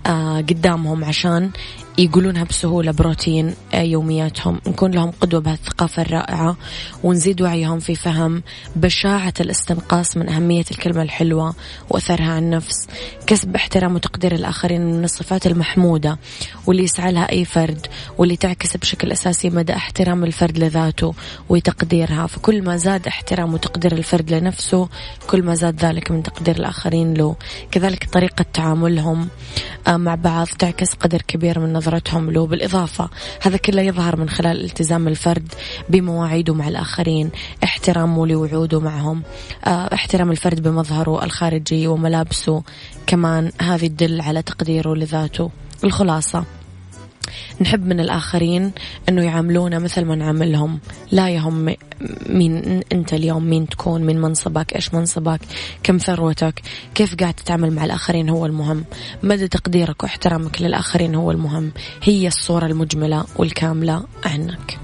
آه 0.07 0.37
قدامهم 0.37 1.05
عشان 1.05 1.51
يقولونها 1.99 2.45
بسهولة 2.45 2.93
بروتين 2.93 3.55
آه، 3.75 3.83
يومياتهم. 3.83 4.61
نكون 4.67 4.91
لهم 4.91 5.11
قدوة 5.21 5.41
بهالثقافة 5.41 6.03
الرائعة 6.03 6.57
ونزيد 7.03 7.43
وعيهم 7.43 7.79
في 7.79 7.95
فهم 7.95 8.43
بشاعة 8.77 9.35
الاستنقاص 9.41 10.17
من 10.17 10.29
أهمية 10.29 10.65
الكلمة 10.71 11.03
الحلوة 11.03 11.55
وأثرها 11.91 12.31
على 12.31 12.39
النفس. 12.39 12.89
كسب 13.27 13.57
احترام 13.57 13.95
وتقدير 13.95 14.35
الآخرين 14.35 14.87
من 14.87 15.05
الصفات 15.05 15.47
المحمودة 15.47 16.19
واللي 16.67 16.83
يسعى 16.83 17.13
لها 17.13 17.33
أي 17.33 17.45
فرد 17.45 17.87
واللي 18.19 18.37
تعكس 18.37 18.77
بشكل 18.77 19.13
أساسي 19.13 19.51
مدى 19.51 19.75
احترام 19.75 20.25
الفرد 20.25 20.59
لذاته 20.59 21.15
وتقديرها. 21.49 22.27
فكل 22.27 22.63
ما 22.63 22.77
زاد 22.77 23.07
احترام 23.07 23.55
وتقدير 23.55 23.93
الفرد 23.93 24.33
لنفسه 24.33 24.89
كل 25.27 25.43
ما 25.43 25.55
زاد 25.55 25.85
ذلك 25.85 26.11
من 26.11 26.23
تقدير 26.23 26.57
الآخرين 26.57 27.15
له. 27.15 27.37
كذلك 27.71 28.11
طريقة 28.13 28.45
تعاملهم 28.53 29.29
آه، 29.87 29.97
مع 29.97 30.15
بعض 30.15 30.47
تعكس 30.47 30.95
قدر 30.95 31.23
كبير 31.23 31.59
من 31.61 31.73
نظرتهم 31.83 32.31
له 32.31 32.47
بالإضافة. 32.47 33.11
هذا 33.43 33.57
كله 33.57 33.83
يظهر 33.83 34.17
من 34.17 34.29
خلال 34.29 34.65
التزام 34.65 35.09
الفرد 35.09 35.55
بمواعيده 35.89 36.55
مع 36.55 36.69
الآخرين 36.69 37.31
احترامه 37.65 38.27
لوعوده 38.27 38.81
معهم 38.81 39.23
آه 39.65 39.95
احترام 39.95 40.31
الفرد 40.31 40.63
بمظهره 40.63 41.25
الخارجي 41.25 41.87
وملابسه. 41.87 42.63
كمان 43.07 43.53
هذه 43.61 43.87
تدل 43.87 44.21
على 44.21 44.43
تقديره 44.43 44.95
لذاته. 44.95 45.51
الخلاصة. 45.85 46.45
نحب 47.61 47.87
من 47.87 48.01
الآخرين 48.01 48.73
أنه 49.09 49.23
يعاملونا 49.23 49.79
مثل 49.79 50.05
ما 50.05 50.15
نعاملهم 50.15 50.81
لا 51.11 51.29
يهم 51.29 51.75
مين 52.27 52.81
أنت 52.93 53.15
اليوم 53.15 53.45
مين 53.45 53.69
تكون 53.69 54.03
من 54.03 54.21
منصبك 54.21 54.75
إيش 54.75 54.95
منصبك 54.95 55.41
كم 55.83 55.99
ثروتك 55.99 56.63
كيف 56.95 57.15
قاعد 57.15 57.35
تتعامل 57.35 57.73
مع 57.73 57.85
الآخرين 57.85 58.29
هو 58.29 58.47
المهم. 58.47 58.85
مدى 59.23 59.49
تقديرك 59.49 60.03
واحترامك 60.03 60.63
للآخرين 60.63 61.15
هو 61.15 61.31
المهم. 61.31 61.73
هي 62.03 62.27
الصورة 62.27 62.67
المجملة 62.67 63.25
والكاملة 63.37 64.05
عنك. 64.25 64.79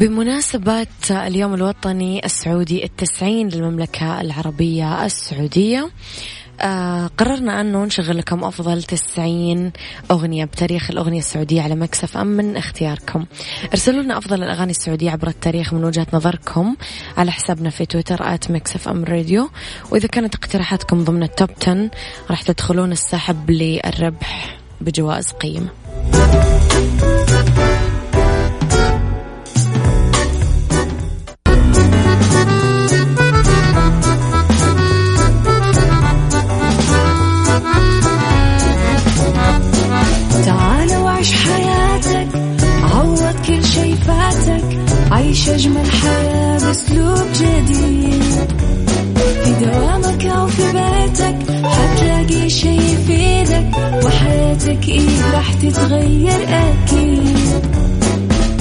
بمناسبة 0.00 0.86
اليوم 1.10 1.54
الوطني 1.54 2.24
السعودي 2.24 2.84
التسعين 2.84 3.48
للمملكة 3.48 4.20
العربية 4.20 5.04
السعودية 5.04 5.90
آه 6.60 7.06
قررنا 7.06 7.60
أنه 7.60 7.84
نشغل 7.84 8.18
لكم 8.18 8.44
أفضل 8.44 8.82
تسعين 8.82 9.72
أغنية 10.10 10.44
بتاريخ 10.44 10.90
الأغنية 10.90 11.18
السعودية 11.18 11.62
على 11.62 11.74
Mix 11.74 12.16
FM 12.16 12.26
من 12.26 12.56
اختياركم. 12.56 13.24
ارسلوا 13.72 14.02
لنا 14.02 14.18
أفضل 14.18 14.42
الأغاني 14.42 14.70
السعودية 14.70 15.10
عبر 15.10 15.28
التاريخ 15.28 15.74
من 15.74 15.84
وجهة 15.84 16.06
نظركم 16.12 16.76
على 17.16 17.32
حسابنا 17.32 17.70
في 17.70 17.86
تويتر 17.86 18.34
at 18.34 18.50
Mix 18.50 18.88
FM 18.88 19.04
Radio. 19.04 19.50
وإذا 19.90 20.08
كانت 20.08 20.34
اقتراحاتكم 20.34 21.04
ضمن 21.04 21.22
ال 21.22 21.29
top 21.29 21.50
10 21.62 21.90
راح 22.30 22.42
تدخلون 22.42 22.92
السحب 22.92 23.50
للربح 23.50 24.58
بجوائز 24.80 25.30
قيمة. 25.30 25.68
وحياتك 54.60 54.88
إيه 54.88 55.32
راح 55.34 55.52
تتغير 55.54 56.40
أكيد. 56.48 57.66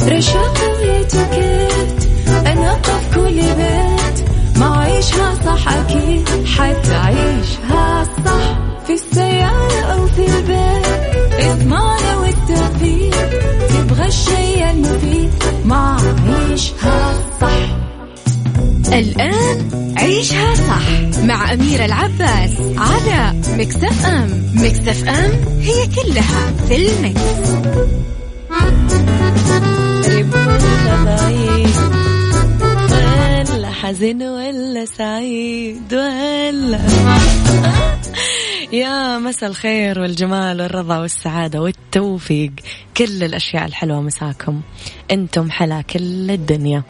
رشاق 0.08 0.58
ويتوكيت 0.80 2.10
أنا 2.48 2.74
قف 2.74 3.16
كل 3.16 3.36
بيت. 3.36 4.30
ما 4.58 4.78
عيشها 4.78 5.36
صح 5.46 5.68
أكيد 5.74 6.30
حتعيشها 6.46 8.04
صح. 8.26 8.58
في 8.88 8.94
السيارة 8.94 9.82
أو 9.94 10.08
في 10.08 10.26
البيت 10.26 10.88
إضمعنا 11.40 12.16
والتوفيق. 12.18 13.30
تبغى 13.70 14.08
الشيء 14.08 14.72
المفيد 14.72 15.32
ما 15.66 15.98
عيشها 16.50 17.14
صح. 17.42 17.78
الآن 18.94 19.79
عيشها 19.98 20.56
صح 20.56 20.90
مع 21.24 21.54
أميرة 21.54 21.86
العباس 21.86 22.52
على 22.78 23.34
مكتف 23.58 24.06
أم. 24.06 24.52
مكتف 24.56 25.08
أم 25.10 25.32
هي 25.62 25.88
كلها 25.88 26.52
في 26.68 26.76
المكس. 26.76 27.22
ولا 33.52 33.72
حزين 33.72 34.24
ولا 34.24 34.86
سعيد 34.86 35.94
ولا 35.94 36.80
يا 38.72 39.18
مساء 39.18 39.50
الخير 39.50 40.00
والجمال 40.00 40.62
والرضا 40.62 40.98
والسعادة 41.00 41.62
والتوفيق. 41.62 42.52
كل 42.98 43.24
الأشياء 43.24 43.66
الحلوة 43.66 44.02
مساكم. 44.02 44.62
أنتم 45.12 45.52
حلا 45.52 45.82
كل 45.82 46.32
الدنيا. 46.32 46.84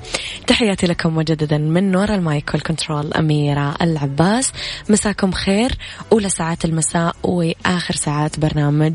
تحياتي 0.47 0.88
لكم 0.88 1.15
مجددا 1.15 1.58
من 1.58 1.91
ورا 1.91 2.15
ال 2.15 2.25
mic 2.25 2.53
وال 2.53 2.67
control 2.67 3.13
أميرة 3.13 3.75
العباس. 3.82 4.51
مساكم 4.89 5.32
خير. 5.32 5.77
أولى 6.12 6.29
ساعات 6.29 6.65
المساء 6.65 7.15
وآخر 7.23 7.95
ساعات 7.95 8.39
برنامج 8.39 8.93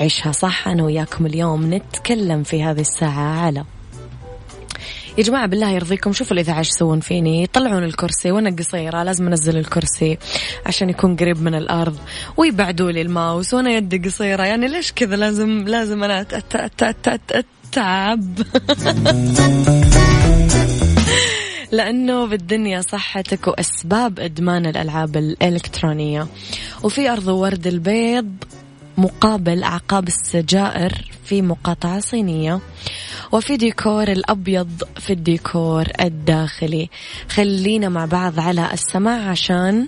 عيشها 0.00 0.32
صح. 0.32 0.68
أنا 0.68 0.82
وياكم 0.84 1.26
اليوم 1.26 1.74
نتكلم 1.74 2.42
في 2.42 2.62
هذه 2.62 2.80
الساعة 2.80 3.40
على 3.40 3.64
يا 5.18 5.22
جماعة 5.22 5.46
بالله 5.46 5.70
يرضيكم 5.70 6.12
شوفوا 6.12 6.32
الإذاعة 6.34 6.58
إيش 6.58 6.68
يسوون 6.68 7.00
فيني. 7.00 7.42
يطلعون 7.42 7.84
الكرسي 7.84 8.30
وأنا 8.30 8.56
قصيرة 8.56 9.02
لازم 9.02 9.26
أنزل 9.26 9.56
الكرسي 9.56 10.18
عشان 10.66 10.90
يكون 10.90 11.16
قريب 11.16 11.42
من 11.42 11.54
الأرض. 11.54 11.98
ويبعدوا 12.36 12.90
لي 12.90 13.02
الماوس 13.02 13.54
وأنا 13.54 13.70
يدي 13.70 13.98
قصيرة. 13.98 14.42
يعني 14.42 14.68
ليش 14.68 14.92
كذا؟ 14.92 15.16
لازم 15.16 15.64
لازم 15.68 16.04
أنا 16.04 16.26
أتعب 17.70 18.38
لأنه 21.72 22.26
بالدنيا 22.26 22.80
صحتك 22.80 23.46
وأسباب 23.48 24.20
إدمان 24.20 24.66
الألعاب 24.66 25.16
الإلكترونية. 25.16 26.26
وفي 26.82 27.10
أرض 27.10 27.28
ورد 27.28 27.66
البيض 27.66 28.36
مقابل 28.98 29.62
أعقاب 29.62 30.08
السجائر 30.08 30.92
في 31.24 31.42
مقاطعة 31.42 32.00
صينية. 32.00 32.60
وفي 33.32 33.56
ديكور 33.56 34.08
الأبيض 34.08 34.82
في 34.96 35.12
الديكور 35.12 35.86
الداخلي. 36.00 36.88
خلينا 37.28 37.88
مع 37.88 38.04
بعض 38.04 38.40
على 38.40 38.72
السماع 38.72 39.28
عشان 39.30 39.86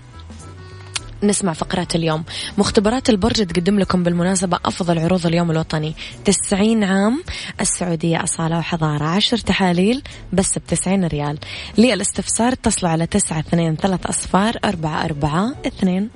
نسمع 1.25 1.53
فقرات 1.53 1.95
اليوم. 1.97 2.25
مختبرات 2.59 3.11
البرج 3.11 3.47
تقدم 3.47 3.79
لكم 3.79 4.03
بالمناسبة 4.03 4.59
أفضل 4.65 4.99
عروض 4.99 5.27
اليوم 5.27 5.51
الوطني. 5.51 5.95
تسعين 6.25 6.85
عام 6.85 7.23
السعودية 7.61 8.25
أصالة 8.25 8.59
وحضارة. 8.59 9.05
عشر 9.05 9.39
تحاليل 9.39 10.03
بس 10.33 10.59
بتسعين 10.59 11.05
ريال. 11.07 11.39
للاستفسار 11.79 12.53
اتصلوا 12.53 12.93
على 12.93 13.07
تسعة 13.07 13.41
اثنين 13.41 13.77
ثلاث 13.77 14.07
أصفار 14.07 14.57
أربعة 14.65 15.05
أربعة 15.05 15.55
اثنين. 15.67 16.11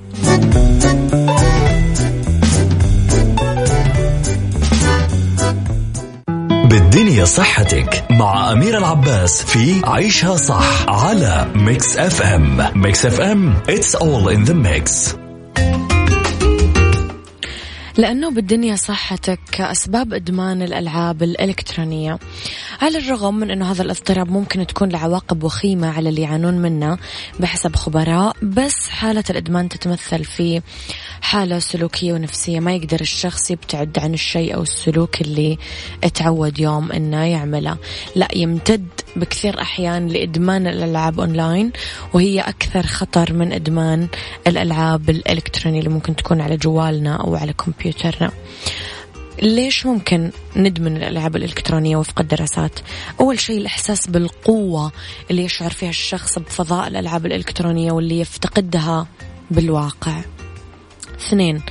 بالدنيا 6.69 7.25
صحتك 7.25 8.05
مع 8.11 8.53
أميرة 8.53 8.79
العباس 8.79 9.45
في 9.45 9.81
عيشها 9.85 10.37
صح 10.37 10.89
على 10.89 11.51
Mix 11.55 11.97
FM 11.97 12.71
Mix 12.75 13.07
FM 13.07 13.55
it's 13.69 13.95
all 13.95 14.29
in 14.35 14.49
the 14.49 14.55
mix. 14.55 15.17
لأنه 17.97 18.31
بالدنيا 18.31 18.77
صحتك 18.77 19.61
أسباب 19.61 20.15
إدمان 20.15 20.63
الألعاب 20.63 21.23
الإلكترونية. 21.23 22.19
على 22.81 22.99
الرغم 22.99 23.35
من 23.35 23.51
أنه 23.51 23.73
هذا 23.73 23.83
الاضطراب 23.83 24.31
ممكن 24.31 24.67
تكون 24.67 24.89
له 24.89 24.99
عواقب 24.99 25.45
وخيمة 25.45 25.89
على 25.89 26.09
اللي 26.09 26.23
يعانون 26.23 26.59
منه 26.59 26.99
بحسب 27.41 27.77
خبراء 27.77 28.37
بس 28.43 28.89
حالة 28.89 29.25
الإدمان 29.31 29.69
تتمثل 29.69 30.25
في 30.25 30.63
حالة 31.21 31.59
سلوكية 31.59 32.13
ونفسية. 32.13 32.61
ما 32.61 32.73
يقدر 32.75 33.01
الشخص 33.01 33.51
يبتعد 33.51 33.99
عن 33.99 34.15
الشيء 34.15 34.55
أو 34.55 34.63
السلوك 34.63 35.21
اللي 35.21 35.59
تعود 36.15 36.59
يوم 36.59 36.93
أنه 36.93 37.25
يعمله. 37.25 37.77
لا 38.15 38.29
يمتد 38.35 38.89
بكثير 39.17 39.61
أحيان 39.61 40.07
لإدمان 40.09 40.67
الألعاب 40.67 41.21
أونلاين 41.21 41.73
وهي 42.15 42.41
أكثر 42.41 42.87
خطر 42.87 43.33
من 43.33 43.53
إدمان 43.53 44.09
الألعاب 44.47 45.11
الإلكترونية 45.11 45.79
اللي 45.79 45.91
ممكن 45.91 46.17
تكون 46.17 46.41
على 46.41 46.57
جوالنا 46.57 47.17
أو 47.17 47.37
على 47.37 47.53
كمبيوترنا. 47.53 48.31
ليش 49.43 49.87
ممكن 49.87 50.31
ندمن 50.57 50.97
الألعاب 50.97 51.37
الإلكترونية 51.37 51.97
وفق 51.97 52.21
الدراسات؟ 52.21 52.81
أول 53.21 53.41
شيء 53.41 53.59
الإحساس 53.59 54.07
بالقوة 54.07 54.93
اللي 55.31 55.45
يشعر 55.45 55.71
فيها 55.71 55.91
الشخص 55.91 56.39
بفضاء 56.39 56.89
الألعاب 56.89 57.27
الإلكترونية 57.27 57.93
واللي 57.93 58.21
يفتقدها 58.21 59.07
بالواقع. 59.51 60.23
اثنين 61.21 61.63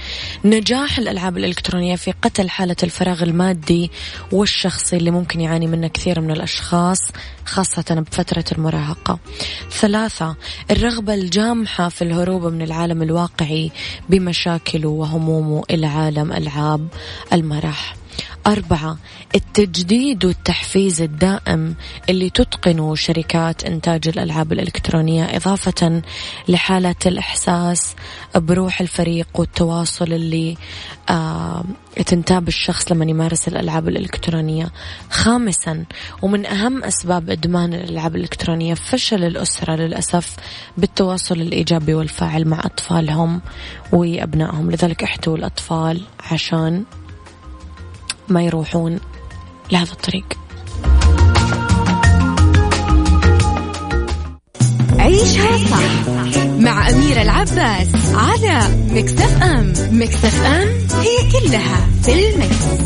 نجاح 0.45 0.97
الألعاب 0.97 1.37
الإلكترونية 1.37 1.95
في 1.95 2.11
قتل 2.11 2.49
حالة 2.49 2.75
الفراغ 2.83 3.23
المادي 3.23 3.91
والشخصي 4.31 4.97
اللي 4.97 5.11
ممكن 5.11 5.41
يعاني 5.41 5.67
منه 5.67 5.87
كثير 5.87 6.21
من 6.21 6.31
الأشخاص 6.31 6.99
خاصة 7.45 8.05
بفترة 8.09 8.45
المراهقة. 8.51 9.19
ثلاثة 9.71 10.35
الرغبة 10.71 11.13
الجامحة 11.13 11.89
في 11.89 12.01
الهروب 12.01 12.45
من 12.45 12.61
العالم 12.61 13.01
الواقعي 13.01 13.71
بمشاكله 14.09 14.89
وهمومه 14.89 15.63
إلى 15.69 15.87
عالم 15.87 16.31
ألعاب 16.31 16.87
المرح. 17.33 17.95
أربعة 18.47 18.97
التجديد 19.35 20.25
والتحفيز 20.25 21.01
الدائم 21.01 21.75
اللي 22.09 22.29
تتقنه 22.29 22.95
شركات 22.95 23.63
إنتاج 23.63 24.07
الألعاب 24.07 24.51
الإلكترونية 24.53 25.23
إضافة 25.23 26.01
لحالة 26.47 26.95
الإحساس 27.05 27.95
بروح 28.35 28.81
الفريق 28.81 29.27
والتواصل 29.35 30.13
اللي 30.13 30.57
آه 31.09 31.63
تنتاب 32.05 32.47
الشخص 32.47 32.91
لما 32.91 33.05
يمارس 33.05 33.47
الألعاب 33.47 33.87
الإلكترونية. 33.87 34.71
خامسا 35.09 35.85
ومن 36.21 36.45
أهم 36.45 36.83
أسباب 36.83 37.29
إدمان 37.29 37.73
الألعاب 37.73 38.15
الإلكترونية 38.15 38.73
فشل 38.73 39.23
الأسرة 39.23 39.75
للأسف 39.75 40.35
بالتواصل 40.77 41.35
الإيجابي 41.41 41.93
والفاعل 41.93 42.47
مع 42.47 42.59
أطفالهم 42.59 43.41
وأبنائهم 43.91 44.71
لذلك 44.71 45.03
احتووا 45.03 45.37
الأطفال 45.37 46.01
عشان 46.31 46.83
ما 48.29 48.43
يروحون 48.43 48.99
لهذا 49.71 49.91
الطريق 49.91 50.25
عيشها 54.99 55.57
صح 55.57 56.07
مع 56.59 56.89
أميرة 56.89 57.21
العباس 57.21 57.87
على 58.13 58.61
مكتف 58.91 59.43
أم 59.43 59.73
مكتف 59.91 60.45
أم 60.45 60.67
هي 61.01 61.31
كلها 61.31 61.87
في 62.03 62.29
المكس. 62.29 62.85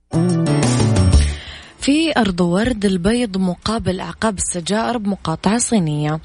أرض 2.21 2.41
ورد 2.41 2.85
البيض 2.85 3.37
مقابل 3.37 3.99
أعقاب 3.99 4.37
السجائر 4.37 4.97
بمقاطعة 4.97 5.57
صينية. 5.57 6.19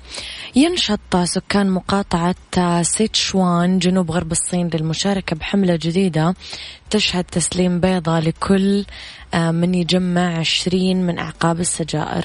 ينشط 0.57 1.17
سكان 1.25 1.71
مقاطعة 1.71 2.35
سيتشوان 2.83 3.79
جنوب 3.79 4.11
غرب 4.11 4.33
الصين 4.33 4.71
للمشاركة 4.75 5.37
بحملة 5.37 5.79
جديدة 5.83 6.35
تشهد 6.91 7.25
تسليم 7.25 7.81
بيضة 7.81 8.19
لكل 8.19 8.85
آه، 9.35 9.51
من 9.51 9.75
يجمع 9.75 10.39
عشرين 10.39 11.07
من 11.07 11.19
أعقاب 11.19 11.61
السجائر. 11.61 12.25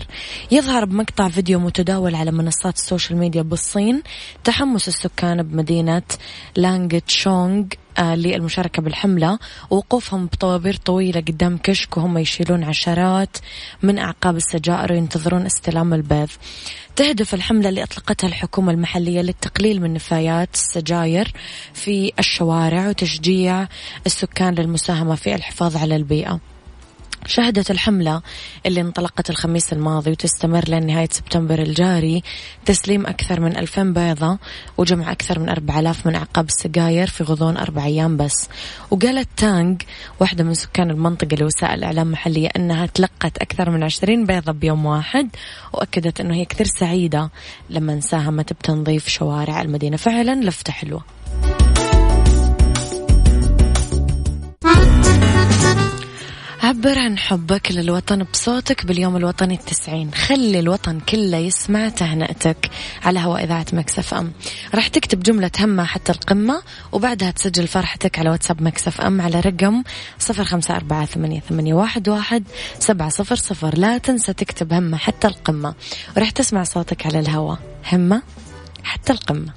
يظهر 0.51 0.85
بمقطع 0.85 1.29
فيديو 1.29 1.59
متداول 1.59 2.15
على 2.15 2.31
منصات 2.31 2.75
ال 2.75 2.81
social 2.81 3.19
media 3.19 3.41
بالصين 3.41 4.03
تحمس 4.43 4.87
السكان 4.87 5.43
بمدينة 5.43 6.03
لانج 6.55 6.99
تشونغ 6.99 7.63
للمشاركة 7.99 8.81
بالحملة. 8.81 9.39
ووقوفهم 9.69 10.25
بطوابير 10.25 10.75
طويلة 10.75 11.19
قدام 11.21 11.57
كشك 11.57 11.97
وهم 11.97 12.17
يشيلون 12.17 12.63
عشرات 12.63 13.37
من 13.83 13.99
أعقاب 13.99 14.35
السجائر 14.35 14.91
وينتظرون 14.91 15.45
استلام 15.45 15.93
البيض. 15.93 16.29
تهدف 16.95 17.33
الحملة 17.33 17.69
اللي 17.69 17.83
أطلقتها 17.83 18.27
الحكومة 18.27 18.71
المحلية 18.71 19.21
للتقليل 19.21 19.81
من 19.81 19.93
نفايات 19.93 20.53
السجاير 20.53 21.33
في 21.73 22.11
الشوارع 22.19 22.89
وتشجيع 22.89 23.67
السكان 24.05 24.55
للمساهمة 24.55 25.15
في 25.15 25.35
الحفاظ 25.35 25.77
على 25.77 25.95
البيئة. 25.95 26.50
شهدت 27.25 27.71
الحملة 27.71 28.21
اللي 28.65 28.81
انطلقت 28.81 29.29
الخميس 29.29 29.73
الماضي 29.73 30.11
وتستمر 30.11 30.69
لنهاية 30.69 31.09
سبتمبر 31.11 31.59
الجاري. 31.59 32.23
تسليم 32.65 33.07
أكثر 33.07 33.39
من 33.39 33.57
ألفين 33.57 33.93
بيضة 33.93 34.37
وجمع 34.77 35.11
أكثر 35.11 35.39
من 35.39 35.49
أربع 35.49 35.79
آلاف 35.79 36.07
من 36.07 36.15
أعقاب 36.15 36.45
السجاير 36.45 37.07
في 37.07 37.23
غضون 37.23 37.57
أربع 37.57 37.85
أيام 37.85 38.17
بس. 38.17 38.49
وقالت 38.91 39.29
تانغ 39.37 39.75
واحدة 40.19 40.43
من 40.43 40.53
سكان 40.53 40.89
المنطقة 40.89 41.35
لوسائل 41.35 41.83
إعلام 41.83 42.11
محلية 42.11 42.49
أنها 42.55 42.85
تلقت 42.85 43.37
أكثر 43.37 43.69
من 43.69 43.83
عشرين 43.83 44.25
بيضة 44.25 44.51
بيوم 44.51 44.85
واحد 44.85 45.29
وأكدت 45.73 46.19
أنه 46.19 46.35
هي 46.35 46.45
كثير 46.45 46.67
سعيدة 46.67 47.29
لما 47.69 47.99
ساهمت 47.99 48.53
بتنظيف 48.53 49.07
شوارع 49.07 49.61
المدينة. 49.61 49.97
فعلا 49.97 50.43
لفتة 50.43 50.73
حلوة 50.73 51.03
عبر 56.71 56.99
عن 56.99 57.17
حبك 57.17 57.71
للوطن 57.71 58.23
بصوتك 58.23 58.85
باليوم 58.85 59.17
الوطني 59.17 59.53
التسعين. 59.53 60.13
خلي 60.13 60.59
الوطن 60.59 60.99
كله 60.99 61.37
يسمع 61.37 61.89
تهنئتك 61.89 62.69
على 63.03 63.19
هواء 63.19 63.43
إذاعة 63.43 63.65
مكسف 63.73 64.13
أم. 64.13 64.31
راح 64.75 64.87
تكتب 64.87 65.23
جملة 65.23 65.51
همة 65.59 65.83
حتى 65.83 66.11
القمة 66.11 66.61
وبعدها 66.91 67.31
تسجل 67.31 67.67
فرحتك 67.67 68.19
على 68.19 68.29
واتساب 68.29 68.63
مكسف 68.63 69.01
أم 69.01 69.21
على 69.21 69.39
رقم 69.39 69.83
صفر 70.19 70.43
خمسة 70.43 70.75
أربعة 70.75 71.05
ثمانية, 71.05 71.43
واحد 72.07 72.43
سبعة 72.79 73.09
صفر 73.09 73.35
صفر. 73.35 73.77
لا 73.77 73.97
تنسى 73.97 74.33
تكتب 74.33 74.73
همة 74.73 74.97
حتى 74.97 75.27
القمة 75.27 75.73
وراح 76.17 76.29
تسمع 76.29 76.63
صوتك 76.63 77.05
على 77.05 77.19
الهواء. 77.19 77.59
همة 77.93 78.21
حتى 78.83 79.13
القمة. 79.13 79.53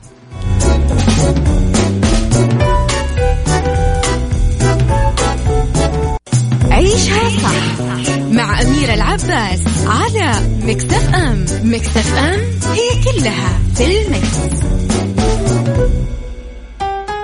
عيشها 6.94 7.28
صح 7.42 7.80
مع 8.30 8.61
أميرة 8.62 8.94
العباس 8.94 9.61
على 9.87 10.33
Mix 10.62 10.94
FM 10.94 11.14
Mix 11.14 11.46
FM 11.64 11.81
it's 11.81 12.14
all 12.14 13.59
in 13.74 14.07
the 14.07 14.19
mix. 14.19 14.37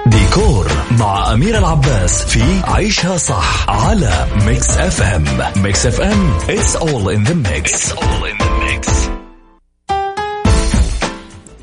ديكور 0.06 0.66
مع 0.98 1.32
أميرة 1.32 1.58
العباس 1.58 2.24
في 2.24 2.42
عيشها 2.64 3.16
صح 3.16 3.70
على 3.70 4.26
Mix 4.46 4.76
FM 4.76 5.24
Mix 5.56 5.86
FM 5.86 6.38
it's 6.48 6.76
all 6.76 7.08
in 7.08 7.24
the 7.30 7.34
mix, 7.34 7.72
it's 7.72 7.92
all 7.92 8.24
in 8.24 8.38
the 8.38 8.50
mix. 8.64 8.90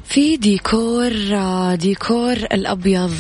في 0.06 0.38
ديكور 0.38 1.12
ديكور 1.76 2.34
الأبيض. 2.34 3.12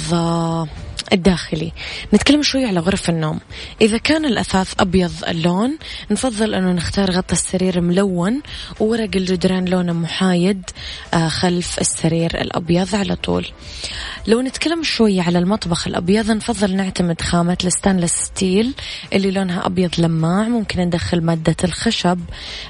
الداخلي. 1.14 1.72
نتكلم 2.14 2.44
شوي 2.44 2.66
على 2.66 2.80
غرف 2.80 3.10
النوم. 3.10 3.40
إذا 3.82 3.98
كان 3.98 4.26
الأثاث 4.26 4.74
أبيض 4.80 5.12
اللون 5.28 5.78
نفضل 6.12 6.54
أنه 6.54 6.72
نختار 6.72 7.12
غطى 7.12 7.34
السرير 7.34 7.82
ملون 7.82 8.42
وورق 8.80 9.10
الجدران 9.16 9.66
لونه 9.66 9.94
محايد 9.94 10.64
آه، 11.14 11.28
خلف 11.28 11.80
السرير 11.80 12.42
الأبيض 12.42 12.96
على 12.96 13.16
طول. 13.16 13.46
لو 14.28 14.42
نتكلم 14.42 14.84
شوي 14.84 15.20
على 15.20 15.40
المطبخ 15.40 15.88
الأبيض 15.88 16.32
نفضل 16.32 16.76
نعتمد 16.76 17.22
خامة 17.22 17.58
ال 17.64 17.69
stainless 17.69 18.14
steel 18.14 18.74
اللي 19.14 19.32
لونها 19.32 19.66
أبيض 19.66 19.92
لماع. 19.98 20.48
ممكن 20.48 20.80
ندخل 20.80 21.22
مادة 21.22 21.56
الخشب 21.64 22.20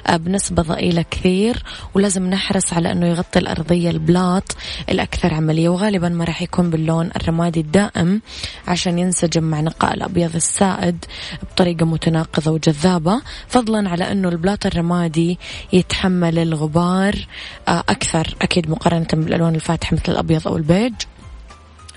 آه، 0.06 0.16
بنسبة 0.16 0.62
ضئيلة 0.62 1.04
كثير. 1.10 1.62
ولازم 1.94 2.30
نحرص 2.30 2.72
على 2.72 2.92
أنه 2.92 3.06
يغطي 3.06 3.38
الأرضية 3.38 3.90
البلاط 3.90 4.56
الأكثر 4.88 5.34
عملية 5.34 5.68
وغالبا 5.68 6.08
ما 6.08 6.24
راح 6.24 6.42
يكون 6.42 6.70
باللون 6.70 7.10
الرمادي 7.16 7.60
الدائم. 7.60 8.20
عشان 8.68 8.98
ينسجم 8.98 9.44
مع 9.44 9.60
نقاء 9.60 9.94
الأبيض 9.94 10.34
السائد 10.34 11.04
بطريقة 11.42 11.86
متناقضة 11.86 12.50
وجذابة 12.50 13.22
فضلا 13.48 13.90
على 13.90 14.12
أنه 14.12 14.28
البلاط 14.28 14.66
الرمادي 14.66 15.38
يتحمل 15.72 16.38
الغبار 16.38 17.26
آه، 17.68 17.84
أكثر 17.88 18.36
أكيد 18.42 18.70
مقارنة 18.70 19.06
بالألوان 19.12 19.54
الفاتحة 19.54 19.94
مثل 19.94 20.12
الأبيض 20.12 20.48
أو 20.48 20.56
البيج. 20.56 20.94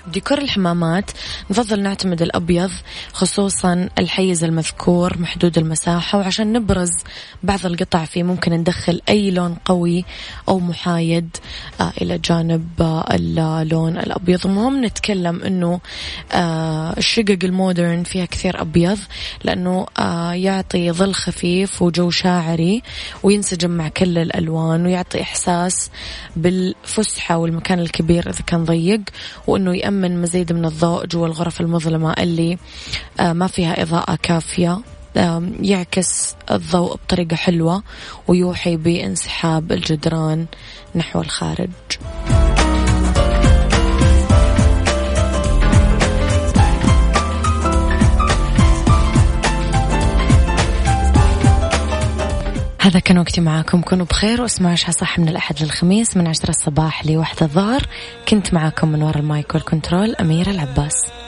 ديكور 0.06 0.38
الحمامات 0.38 1.10
نفضل 1.50 1.82
نعتمد 1.82 2.22
الأبيض 2.22 2.70
خصوصا 3.12 3.88
الحيز 3.98 4.44
المذكور 4.44 5.18
محدود 5.18 5.58
المساحة 5.58 6.18
وعشان 6.18 6.52
نبرز 6.52 6.90
بعض 7.42 7.66
القطع 7.66 8.04
فيه 8.04 8.22
ممكن 8.22 8.52
ندخل 8.52 9.00
أي 9.08 9.30
لون 9.30 9.56
قوي 9.64 10.04
أو 10.48 10.58
محايد 10.58 11.36
آه 11.80 11.92
إلى 12.00 12.18
جانب 12.18 12.68
آه 12.80 13.04
اللون 13.14 13.98
الأبيض. 13.98 14.46
المهم 14.46 14.84
نتكلم 14.84 15.42
أنه 15.42 15.80
آه 16.32 16.94
الشقق 16.98 17.38
المودرن 17.44 18.02
فيها 18.02 18.24
كثير 18.24 18.60
أبيض 18.60 18.98
لأنه 19.44 19.86
يعطي 20.34 20.92
ظل 20.92 21.14
خفيف 21.14 21.82
وجو 21.82 22.10
شاعري 22.10 22.82
وينسجم 23.22 23.70
مع 23.70 23.88
كل 23.88 24.18
الألوان 24.18 24.86
ويعطي 24.86 25.22
إحساس 25.22 25.90
بالفسحة 26.36 27.36
والمكان 27.36 27.78
الكبير 27.78 28.30
إذا 28.30 28.40
كان 28.46 28.64
ضيق 28.64 29.00
وأنه 29.46 29.76
يأمن 29.76 29.91
يأمن 29.92 30.22
مزيد 30.22 30.52
من 30.52 30.64
الضوء 30.64 31.06
جوا 31.06 31.26
الغرف 31.26 31.60
المظلمة 31.60 32.12
اللي 32.12 32.58
آه، 33.20 33.32
ما 33.32 33.46
فيها 33.46 33.82
إضاءة 33.82 34.18
كافية 34.22 34.80
يعكس 35.60 36.34
الضوء 36.50 36.94
بطريقة 36.94 37.36
حلوة 37.36 37.82
ويوحي 38.28 38.76
بانسحاب 38.76 39.72
الجدران 39.72 40.46
نحو 40.94 41.20
الخارج. 41.20 41.70
هذا 52.82 53.00
كان 53.00 53.18
وقتي 53.18 53.40
معاكم. 53.40 53.80
كونوا 53.80 54.06
بخير 54.06 54.42
واسمعوا 54.42 54.72
عشاء 54.72 54.90
صح 54.90 55.18
من 55.18 55.28
الأحد 55.28 55.62
للخميس 55.62 56.16
من 56.16 56.26
عشرة 56.26 56.50
الصباح 56.50 57.06
لواحدة 57.06 57.46
الظهر. 57.46 57.86
كنت 58.28 58.54
معاكم 58.54 58.88
من 58.88 59.02
وراء 59.02 59.18
المايك 59.18 59.54
والكنترول 59.54 60.14
أميرة 60.14 60.50
العباس. 60.50 61.22